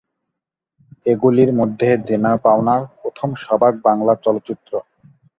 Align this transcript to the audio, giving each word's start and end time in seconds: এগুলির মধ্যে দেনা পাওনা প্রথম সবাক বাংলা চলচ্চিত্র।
এগুলির 1.05 1.51
মধ্যে 1.53 1.89
দেনা 2.07 2.33
পাওনা 2.37 2.75
প্রথম 3.01 3.29
সবাক 3.43 3.73
বাংলা 3.85 4.13
চলচ্চিত্র। 4.25 4.71